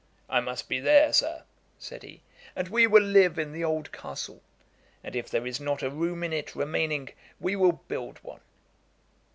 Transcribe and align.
'I 0.29 0.39
must 0.39 0.67
be 0.67 0.79
there, 0.79 1.13
Sir, 1.13 1.43
(said 1.77 2.01
he) 2.01 2.23
and 2.55 2.69
we 2.69 2.87
will 2.87 3.03
live 3.03 3.37
in 3.37 3.51
the 3.51 3.63
old 3.63 3.91
castle; 3.91 4.41
and 5.03 5.15
if 5.15 5.29
there 5.29 5.45
is 5.45 5.59
not 5.59 5.83
a 5.83 5.91
room 5.91 6.23
in 6.23 6.33
it 6.33 6.55
remaining, 6.55 7.09
we 7.39 7.55
will 7.55 7.83
build 7.87 8.17
one.' 8.23 8.41